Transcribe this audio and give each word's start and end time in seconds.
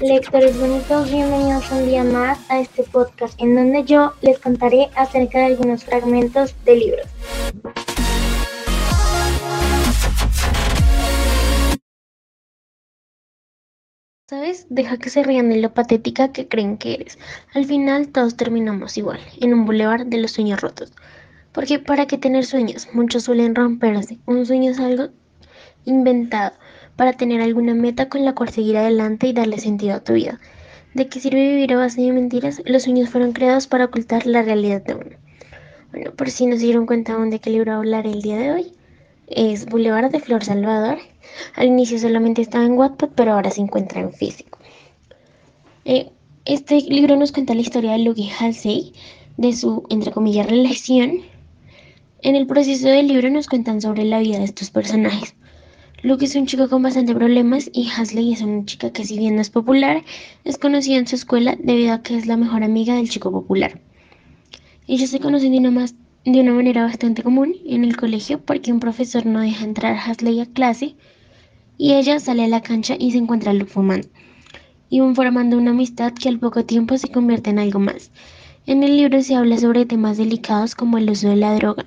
Lectores 0.00 0.58
bonitos, 0.58 1.08
bienvenidos 1.08 1.70
un 1.70 1.86
día 1.86 2.02
más 2.02 2.38
a 2.50 2.58
este 2.58 2.82
podcast 2.82 3.40
en 3.40 3.54
donde 3.54 3.84
yo 3.84 4.12
les 4.22 4.40
contaré 4.40 4.90
acerca 4.96 5.38
de 5.38 5.44
algunos 5.46 5.84
fragmentos 5.84 6.52
de 6.64 6.76
libros. 6.76 7.06
¿Sabes? 14.28 14.66
Deja 14.68 14.98
que 14.98 15.10
se 15.10 15.22
rían 15.22 15.48
de 15.48 15.58
lo 15.58 15.72
patética 15.72 16.32
que 16.32 16.48
creen 16.48 16.76
que 16.76 16.94
eres. 16.94 17.18
Al 17.54 17.64
final 17.64 18.08
todos 18.08 18.36
terminamos 18.36 18.98
igual, 18.98 19.20
en 19.40 19.54
un 19.54 19.64
bulevar 19.64 20.06
de 20.06 20.18
los 20.18 20.32
sueños 20.32 20.60
rotos. 20.60 20.92
Porque 21.52 21.78
para 21.78 22.06
qué 22.06 22.18
tener 22.18 22.44
sueños, 22.44 22.88
muchos 22.92 23.22
suelen 23.22 23.54
romperse. 23.54 24.18
Un 24.26 24.44
sueño 24.44 24.72
es 24.72 24.80
algo 24.80 25.10
inventado 25.84 26.52
para 26.96 27.12
tener 27.12 27.40
alguna 27.40 27.74
meta 27.74 28.08
con 28.08 28.24
la 28.24 28.34
cual 28.34 28.50
seguir 28.50 28.76
adelante 28.76 29.26
y 29.26 29.32
darle 29.32 29.58
sentido 29.58 29.94
a 29.94 30.04
tu 30.04 30.14
vida. 30.14 30.40
¿De 30.94 31.08
qué 31.08 31.18
sirve 31.18 31.48
vivir 31.48 31.72
a 31.72 31.78
base 31.78 32.00
de 32.00 32.12
mentiras? 32.12 32.62
Los 32.64 32.84
sueños 32.84 33.10
fueron 33.10 33.32
creados 33.32 33.66
para 33.66 33.86
ocultar 33.86 34.26
la 34.26 34.42
realidad 34.42 34.82
de 34.82 34.94
uno. 34.94 35.16
Bueno, 35.90 36.12
por 36.12 36.30
si 36.30 36.46
no 36.46 36.56
se 36.56 36.64
dieron 36.64 36.86
cuenta 36.86 37.14
aún 37.14 37.30
de 37.30 37.40
qué 37.40 37.50
libro 37.50 37.72
hablar 37.72 38.06
el 38.06 38.22
día 38.22 38.36
de 38.36 38.52
hoy, 38.52 38.72
es 39.26 39.66
Boulevard 39.66 40.10
de 40.10 40.20
Flor 40.20 40.44
Salvador. 40.44 40.98
Al 41.56 41.66
inicio 41.66 41.98
solamente 41.98 42.42
estaba 42.42 42.64
en 42.64 42.72
Wattpad, 42.72 43.10
pero 43.14 43.32
ahora 43.32 43.50
se 43.50 43.60
encuentra 43.60 44.00
en 44.00 44.12
físico. 44.12 44.58
Eh, 45.84 46.10
este 46.44 46.80
libro 46.80 47.16
nos 47.16 47.32
cuenta 47.32 47.54
la 47.54 47.62
historia 47.62 47.92
de 47.92 47.98
Luke 47.98 48.28
Halsey, 48.38 48.92
de 49.36 49.52
su, 49.52 49.84
entre 49.88 50.12
comillas, 50.12 50.46
relación. 50.46 51.22
En 52.22 52.36
el 52.36 52.46
proceso 52.46 52.88
del 52.88 53.08
libro 53.08 53.30
nos 53.30 53.48
cuentan 53.48 53.80
sobre 53.80 54.04
la 54.04 54.20
vida 54.20 54.38
de 54.38 54.44
estos 54.44 54.70
personajes. 54.70 55.34
Luke 56.04 56.26
es 56.26 56.36
un 56.36 56.44
chico 56.44 56.68
con 56.68 56.82
bastante 56.82 57.14
problemas 57.14 57.70
y 57.72 57.88
Hasley 57.88 58.34
es 58.34 58.42
una 58.42 58.66
chica 58.66 58.90
que 58.90 59.06
si 59.06 59.16
bien 59.16 59.36
no 59.36 59.40
es 59.40 59.48
popular, 59.48 60.04
es 60.44 60.58
conocida 60.58 60.98
en 60.98 61.06
su 61.06 61.16
escuela 61.16 61.56
debido 61.58 61.94
a 61.94 62.02
que 62.02 62.14
es 62.14 62.26
la 62.26 62.36
mejor 62.36 62.62
amiga 62.62 62.94
del 62.94 63.08
chico 63.08 63.30
popular. 63.30 63.80
Ellos 64.86 65.08
se 65.08 65.18
conocen 65.18 65.52
de 65.52 66.40
una, 66.40 66.52
manera 66.52 66.82
bastante 66.82 67.22
común 67.22 67.56
en 67.64 67.84
el 67.84 67.96
colegio 67.96 68.38
porque 68.38 68.70
un 68.70 68.80
profesor 68.80 69.24
no 69.24 69.40
deja 69.40 69.64
entrar 69.64 69.94
a 69.94 70.04
Hasley 70.04 70.40
a 70.40 70.46
clase 70.46 70.94
y 71.78 71.94
ella 71.94 72.20
sale 72.20 72.44
a 72.44 72.48
la 72.48 72.60
cancha 72.60 72.96
y 72.98 73.12
se 73.12 73.16
encuentra 73.16 73.52
a 73.52 73.54
Luke 73.54 73.72
fumando. 73.72 74.06
Y 74.90 75.00
formando 75.14 75.56
una 75.56 75.70
amistad 75.70 76.12
que 76.12 76.28
al 76.28 76.38
poco 76.38 76.66
tiempo 76.66 76.98
se 76.98 77.08
convierte 77.08 77.48
en 77.48 77.60
algo 77.60 77.78
más. 77.78 78.10
En 78.66 78.82
el 78.82 78.96
libro 78.96 79.20
se 79.20 79.34
habla 79.34 79.58
sobre 79.58 79.84
temas 79.84 80.16
delicados 80.16 80.74
como 80.74 80.96
el 80.96 81.10
uso 81.10 81.28
de 81.28 81.36
la 81.36 81.54
droga, 81.54 81.84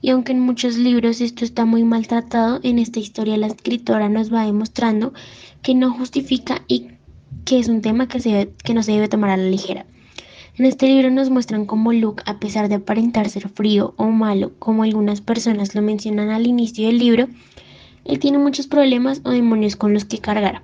y 0.00 0.10
aunque 0.10 0.30
en 0.30 0.38
muchos 0.38 0.76
libros 0.76 1.20
esto 1.20 1.44
está 1.44 1.64
muy 1.64 1.82
maltratado, 1.82 2.60
en 2.62 2.78
esta 2.78 3.00
historia 3.00 3.36
la 3.36 3.48
escritora 3.48 4.08
nos 4.08 4.32
va 4.32 4.46
demostrando 4.46 5.12
que 5.60 5.74
no 5.74 5.92
justifica 5.92 6.62
y 6.68 6.86
que 7.44 7.58
es 7.58 7.66
un 7.66 7.82
tema 7.82 8.06
que, 8.06 8.20
se 8.20 8.52
que 8.62 8.74
no 8.74 8.84
se 8.84 8.92
debe 8.92 9.08
tomar 9.08 9.30
a 9.30 9.36
la 9.36 9.50
ligera. 9.50 9.86
En 10.56 10.66
este 10.66 10.86
libro 10.86 11.10
nos 11.10 11.30
muestran 11.30 11.66
cómo 11.66 11.92
Luke, 11.92 12.22
a 12.26 12.38
pesar 12.38 12.68
de 12.68 12.76
aparentar 12.76 13.28
ser 13.28 13.48
frío 13.48 13.94
o 13.96 14.06
malo, 14.06 14.52
como 14.60 14.84
algunas 14.84 15.20
personas 15.20 15.74
lo 15.74 15.82
mencionan 15.82 16.30
al 16.30 16.46
inicio 16.46 16.86
del 16.86 16.98
libro, 16.98 17.26
él 18.04 18.20
tiene 18.20 18.38
muchos 18.38 18.68
problemas 18.68 19.20
o 19.24 19.30
demonios 19.30 19.74
con 19.74 19.94
los 19.94 20.04
que 20.04 20.18
cargar. 20.18 20.62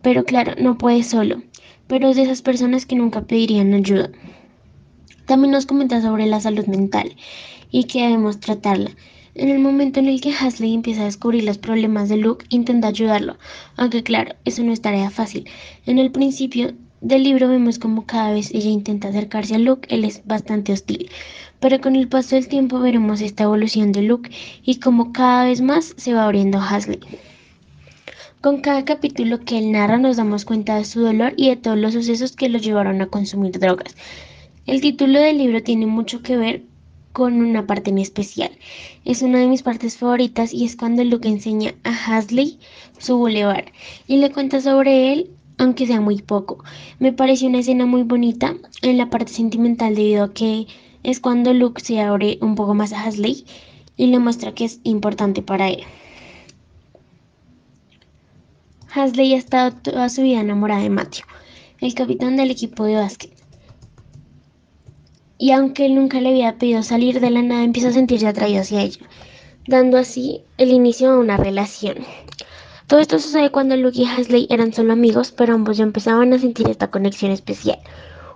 Pero 0.00 0.24
claro, 0.24 0.54
no 0.58 0.78
puede 0.78 1.02
solo, 1.02 1.42
pero 1.86 2.08
es 2.08 2.16
de 2.16 2.22
esas 2.22 2.40
personas 2.40 2.86
que 2.86 2.96
nunca 2.96 3.20
pedirían 3.20 3.74
ayuda. 3.74 4.08
También 5.28 5.52
nos 5.52 5.66
comenta 5.66 6.00
sobre 6.00 6.24
la 6.24 6.40
salud 6.40 6.64
mental 6.68 7.14
y 7.70 7.84
que 7.84 8.00
debemos 8.00 8.40
tratarla. 8.40 8.92
En 9.34 9.50
el 9.50 9.58
momento 9.58 10.00
en 10.00 10.08
el 10.08 10.22
que 10.22 10.32
Hasley 10.32 10.72
empieza 10.72 11.02
a 11.02 11.04
descubrir 11.04 11.44
los 11.44 11.58
problemas 11.58 12.08
de 12.08 12.16
Luke, 12.16 12.46
intenta 12.48 12.88
ayudarlo, 12.88 13.36
aunque 13.76 14.02
claro, 14.02 14.34
eso 14.46 14.62
no 14.62 14.72
es 14.72 14.80
tarea 14.80 15.10
fácil. 15.10 15.44
En 15.84 15.98
el 15.98 16.10
principio 16.10 16.72
del 17.02 17.24
libro 17.24 17.46
vemos 17.46 17.78
como 17.78 18.06
cada 18.06 18.32
vez 18.32 18.54
ella 18.54 18.70
intenta 18.70 19.08
acercarse 19.08 19.56
a 19.56 19.58
Luke, 19.58 19.86
él 19.94 20.04
es 20.06 20.22
bastante 20.24 20.72
hostil. 20.72 21.10
Pero 21.60 21.78
con 21.82 21.94
el 21.94 22.08
paso 22.08 22.34
del 22.34 22.48
tiempo 22.48 22.80
veremos 22.80 23.20
esta 23.20 23.44
evolución 23.44 23.92
de 23.92 24.00
Luke 24.00 24.30
y 24.64 24.76
como 24.80 25.12
cada 25.12 25.44
vez 25.44 25.60
más 25.60 25.92
se 25.98 26.14
va 26.14 26.24
abriendo 26.24 26.58
Hasley. 26.58 27.00
Con 28.40 28.62
cada 28.62 28.86
capítulo 28.86 29.40
que 29.40 29.58
él 29.58 29.72
narra 29.72 29.98
nos 29.98 30.16
damos 30.16 30.46
cuenta 30.46 30.76
de 30.76 30.86
su 30.86 31.00
dolor 31.02 31.34
y 31.36 31.50
de 31.50 31.56
todos 31.56 31.76
los 31.76 31.92
sucesos 31.92 32.34
que 32.34 32.48
lo 32.48 32.58
llevaron 32.58 33.02
a 33.02 33.08
consumir 33.08 33.58
drogas. 33.58 33.94
El 34.68 34.82
título 34.82 35.18
del 35.18 35.38
libro 35.38 35.62
tiene 35.62 35.86
mucho 35.86 36.20
que 36.20 36.36
ver 36.36 36.62
con 37.14 37.40
una 37.40 37.66
parte 37.66 37.88
en 37.88 37.96
especial. 37.96 38.50
Es 39.06 39.22
una 39.22 39.38
de 39.38 39.46
mis 39.46 39.62
partes 39.62 39.96
favoritas 39.96 40.52
y 40.52 40.66
es 40.66 40.76
cuando 40.76 41.02
Luke 41.04 41.26
enseña 41.26 41.74
a 41.84 42.18
Hasley 42.18 42.58
su 42.98 43.16
boulevard 43.16 43.64
y 44.06 44.18
le 44.18 44.30
cuenta 44.30 44.60
sobre 44.60 45.14
él, 45.14 45.30
aunque 45.56 45.86
sea 45.86 46.02
muy 46.02 46.20
poco. 46.20 46.62
Me 46.98 47.14
pareció 47.14 47.48
una 47.48 47.60
escena 47.60 47.86
muy 47.86 48.02
bonita 48.02 48.56
en 48.82 48.98
la 48.98 49.08
parte 49.08 49.32
sentimental 49.32 49.94
debido 49.94 50.24
a 50.24 50.34
que 50.34 50.66
es 51.02 51.18
cuando 51.18 51.54
Luke 51.54 51.80
se 51.80 52.02
abre 52.02 52.36
un 52.42 52.54
poco 52.54 52.74
más 52.74 52.92
a 52.92 53.02
Hasley 53.04 53.46
y 53.96 54.08
le 54.08 54.18
muestra 54.18 54.52
que 54.52 54.66
es 54.66 54.80
importante 54.82 55.40
para 55.40 55.70
él. 55.70 55.80
Hasley 58.92 59.32
ha 59.32 59.38
estado 59.38 59.74
toda 59.74 60.10
su 60.10 60.20
vida 60.20 60.40
enamorada 60.40 60.82
de 60.82 60.90
Matthew, 60.90 61.24
el 61.80 61.94
capitán 61.94 62.36
del 62.36 62.50
equipo 62.50 62.84
de 62.84 62.96
básquet 62.96 63.37
y 65.38 65.52
aunque 65.52 65.86
él 65.86 65.94
nunca 65.94 66.20
le 66.20 66.30
había 66.30 66.58
pedido 66.58 66.82
salir 66.82 67.20
de 67.20 67.30
la 67.30 67.42
nada, 67.42 67.62
empieza 67.62 67.88
a 67.88 67.92
sentirse 67.92 68.26
atraído 68.26 68.60
hacia 68.60 68.82
ella, 68.82 69.06
dando 69.66 69.96
así 69.96 70.42
el 70.58 70.70
inicio 70.70 71.10
a 71.10 71.18
una 71.18 71.36
relación. 71.36 71.98
Todo 72.88 73.00
esto 73.00 73.18
sucede 73.18 73.50
cuando 73.50 73.76
Luke 73.76 74.00
y 74.00 74.06
Hasley 74.06 74.48
eran 74.50 74.72
solo 74.72 74.92
amigos, 74.92 75.30
pero 75.30 75.54
ambos 75.54 75.76
ya 75.76 75.84
empezaban 75.84 76.32
a 76.32 76.38
sentir 76.38 76.68
esta 76.68 76.90
conexión 76.90 77.30
especial. 77.30 77.78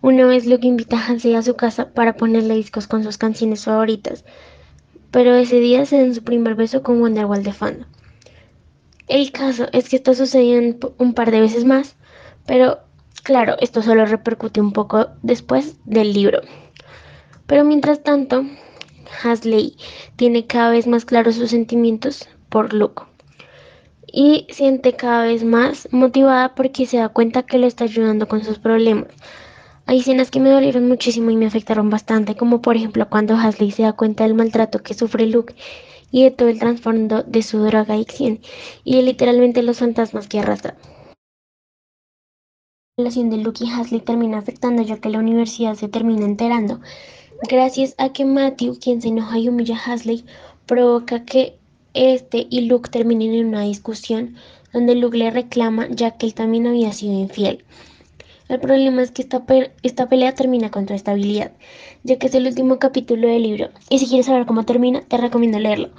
Una 0.00 0.24
vez 0.26 0.46
Luke 0.46 0.66
invita 0.66 0.96
a 0.96 1.06
Hasley 1.06 1.34
a 1.34 1.42
su 1.42 1.54
casa 1.54 1.90
para 1.92 2.16
ponerle 2.16 2.54
discos 2.54 2.86
con 2.86 3.02
sus 3.04 3.18
canciones 3.18 3.64
favoritas, 3.64 4.24
pero 5.10 5.34
ese 5.34 5.60
día 5.60 5.84
se 5.84 5.98
dan 5.98 6.14
su 6.14 6.22
primer 6.22 6.54
beso 6.54 6.82
con 6.82 7.02
Wonderwall 7.02 7.42
de 7.42 7.52
fondo. 7.52 7.86
El 9.08 9.32
caso 9.32 9.66
es 9.72 9.88
que 9.88 9.96
esto 9.96 10.14
sucedió 10.14 10.60
un 10.98 11.14
par 11.14 11.30
de 11.30 11.40
veces 11.40 11.64
más, 11.64 11.96
pero 12.46 12.80
claro, 13.22 13.56
esto 13.60 13.82
solo 13.82 14.06
repercute 14.06 14.60
un 14.60 14.72
poco 14.72 15.08
después 15.22 15.76
del 15.84 16.12
libro. 16.12 16.40
Pero 17.46 17.64
mientras 17.64 18.02
tanto, 18.02 18.44
Hasley 19.22 19.76
tiene 20.16 20.46
cada 20.46 20.70
vez 20.70 20.86
más 20.86 21.04
claros 21.04 21.36
sus 21.36 21.50
sentimientos 21.50 22.28
por 22.48 22.72
Luke 22.72 23.02
y 24.06 24.46
siente 24.50 24.94
cada 24.94 25.24
vez 25.24 25.44
más 25.44 25.88
motivada 25.92 26.54
porque 26.54 26.86
se 26.86 26.98
da 26.98 27.08
cuenta 27.08 27.44
que 27.44 27.58
lo 27.58 27.66
está 27.66 27.84
ayudando 27.84 28.28
con 28.28 28.42
sus 28.42 28.58
problemas. 28.58 29.08
Hay 29.84 30.00
escenas 30.00 30.30
que 30.30 30.40
me 30.40 30.50
dolieron 30.50 30.88
muchísimo 30.88 31.30
y 31.30 31.36
me 31.36 31.46
afectaron 31.46 31.90
bastante, 31.90 32.34
como 32.34 32.60
por 32.60 32.76
ejemplo 32.76 33.08
cuando 33.08 33.34
Hasley 33.34 33.70
se 33.70 33.82
da 33.82 33.92
cuenta 33.92 34.24
del 34.24 34.34
maltrato 34.34 34.82
que 34.82 34.94
sufre 34.94 35.26
Luke 35.26 35.54
y 36.10 36.24
de 36.24 36.30
todo 36.30 36.48
el 36.48 36.58
trasfondo 36.58 37.22
de 37.22 37.42
su 37.42 37.58
drogadicción 37.58 38.40
y 38.82 38.96
de 38.96 39.02
literalmente 39.02 39.62
los 39.62 39.78
fantasmas 39.78 40.26
que 40.28 40.40
arrastra. 40.40 40.76
La 42.96 43.02
relación 43.04 43.28
de 43.28 43.36
Luke 43.36 43.62
y 43.62 43.70
Hasley 43.70 44.00
termina 44.00 44.38
afectando 44.38 44.82
ya 44.82 44.98
que 44.98 45.10
la 45.10 45.18
universidad 45.18 45.74
se 45.74 45.88
termina 45.88 46.24
enterando 46.24 46.80
gracias 47.48 47.94
a 47.98 48.12
que 48.12 48.24
Matthew, 48.24 48.78
quien 48.78 49.02
se 49.02 49.08
enoja 49.08 49.38
y 49.38 49.48
humilla 49.48 49.76
a 49.76 49.92
Hasley, 49.92 50.24
provoca 50.66 51.24
que 51.24 51.56
este 51.94 52.46
y 52.50 52.62
Luke 52.62 52.90
terminen 52.90 53.34
en 53.34 53.46
una 53.46 53.62
discusión 53.62 54.36
donde 54.72 54.94
Luke 54.94 55.16
le 55.16 55.30
reclama 55.30 55.88
ya 55.88 56.12
que 56.12 56.26
él 56.26 56.34
también 56.34 56.66
había 56.66 56.92
sido 56.92 57.14
infiel. 57.14 57.64
El 58.48 58.60
problema 58.60 59.02
es 59.02 59.10
que 59.10 59.22
esta, 59.22 59.44
esta 59.82 60.08
pelea 60.08 60.34
termina 60.34 60.70
con 60.70 60.86
tu 60.86 60.94
estabilidad, 60.94 61.52
ya 62.04 62.18
que 62.18 62.28
es 62.28 62.34
el 62.34 62.46
último 62.46 62.78
capítulo 62.78 63.26
del 63.26 63.42
libro, 63.42 63.70
y 63.88 63.98
si 63.98 64.06
quieres 64.06 64.26
saber 64.26 64.46
cómo 64.46 64.64
termina, 64.64 65.00
te 65.00 65.16
recomiendo 65.16 65.58
leerlo. 65.58 65.90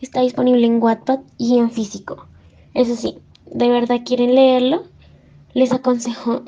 Está 0.00 0.20
disponible 0.20 0.66
en 0.66 0.82
Wattpad 0.82 1.20
y 1.38 1.58
en 1.58 1.70
físico. 1.70 2.26
Eso 2.74 2.96
sí, 2.96 3.18
de 3.46 3.68
verdad 3.68 4.02
quieren 4.04 4.34
leerlo, 4.34 4.84
les 5.54 5.72
aconsejo 5.72 6.42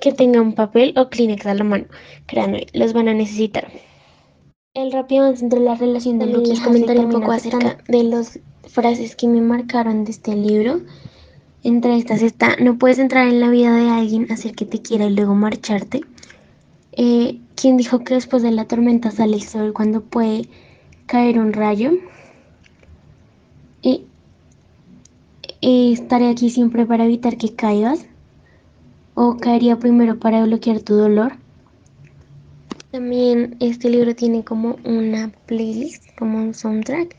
que 0.00 0.12
tenga 0.12 0.40
un 0.40 0.54
papel 0.54 0.92
o 0.96 1.08
Kleenex 1.08 1.46
a 1.46 1.54
la 1.54 1.64
mano. 1.64 1.86
Créanme, 2.26 2.66
los 2.72 2.92
van 2.92 3.08
a 3.08 3.14
necesitar. 3.14 3.68
El 4.74 4.92
rápido 4.92 5.24
avance 5.24 5.44
entre 5.44 5.60
la 5.60 5.74
relación 5.76 6.18
de 6.18 6.26
Luke 6.26 6.50
y 6.52 6.60
comentar 6.60 6.98
un 6.98 7.10
poco 7.10 7.32
acerca 7.32 7.78
de 7.88 8.02
las 8.04 8.40
frases 8.64 9.16
que 9.16 9.28
me 9.28 9.40
marcaron 9.40 10.04
de 10.04 10.10
este 10.10 10.34
libro. 10.34 10.80
Entre 11.62 11.96
estas 11.96 12.22
está, 12.22 12.56
no 12.56 12.78
puedes 12.78 12.98
entrar 12.98 13.28
en 13.28 13.40
la 13.40 13.50
vida 13.50 13.74
de 13.74 13.88
alguien, 13.88 14.30
hacer 14.30 14.54
que 14.54 14.64
te 14.64 14.80
quiera 14.82 15.06
y 15.06 15.14
luego 15.14 15.34
marcharte. 15.34 16.02
Eh, 16.92 17.38
¿Quién 17.54 17.76
dijo 17.76 18.00
que 18.00 18.14
después 18.14 18.42
de 18.42 18.50
la 18.50 18.66
tormenta 18.66 19.10
sale 19.10 19.36
el 19.36 19.42
sol 19.42 19.72
cuando 19.72 20.00
puede 20.00 20.48
caer 21.06 21.38
un 21.38 21.52
rayo? 21.52 21.92
Y, 23.82 24.04
y 25.60 25.92
estaré 25.92 26.28
aquí 26.28 26.50
siempre 26.50 26.84
para 26.86 27.04
evitar 27.04 27.36
que 27.36 27.54
caigas 27.54 28.06
o 29.20 29.36
caería 29.36 29.76
primero 29.76 30.20
para 30.20 30.44
bloquear 30.44 30.78
tu 30.80 30.94
dolor. 30.94 31.32
También 32.92 33.56
este 33.58 33.90
libro 33.90 34.14
tiene 34.14 34.44
como 34.44 34.76
una 34.84 35.32
playlist, 35.46 36.04
como 36.16 36.38
un 36.38 36.54
soundtrack, 36.54 37.16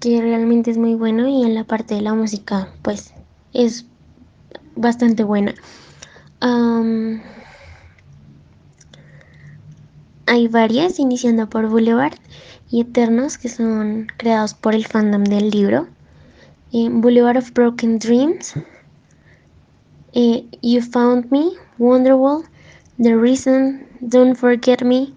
que 0.00 0.22
realmente 0.22 0.70
es 0.70 0.78
muy 0.78 0.94
bueno 0.94 1.28
y 1.28 1.42
en 1.42 1.54
la 1.54 1.64
parte 1.64 1.94
de 1.94 2.00
la 2.00 2.14
música 2.14 2.70
pues 2.80 3.12
es 3.52 3.84
bastante 4.76 5.24
buena. 5.24 5.54
Hay 10.26 10.48
varias, 10.48 10.98
iniciando 10.98 11.50
por 11.50 11.68
Boulevard 11.68 12.14
y 12.70 12.80
Eternos, 12.80 13.36
que 13.36 13.50
son 13.50 14.06
creados 14.16 14.54
por 14.54 14.74
el 14.74 14.86
fandom 14.86 15.24
del 15.24 15.50
libro. 15.50 15.86
Boulevard 16.72 17.36
of 17.36 17.52
Broken 17.52 17.98
Dreams, 17.98 18.54
Eh, 20.14 20.42
you 20.62 20.80
Found 20.80 21.30
Me, 21.32 21.58
Wonderwall, 21.78 22.46
The 22.98 23.18
Reason, 23.18 23.84
Don't 24.06 24.36
Forget 24.36 24.82
Me, 24.82 25.12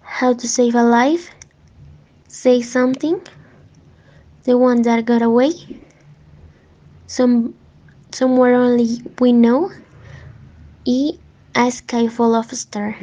How 0.00 0.32
to 0.32 0.48
Save 0.48 0.74
a 0.74 0.82
Life, 0.82 1.30
Say 2.26 2.62
Something, 2.62 3.20
The 4.44 4.56
One 4.56 4.80
That 4.82 5.04
Got 5.04 5.20
Away, 5.20 5.52
Some, 7.06 7.54
Somewhere 8.10 8.54
Only 8.54 9.02
We 9.20 9.32
Know. 9.32 9.70
Y 10.86 11.18
A 11.54 11.70
Sky 11.70 12.08
Full 12.08 12.34
of 12.34 12.50
Stars. 12.52 12.96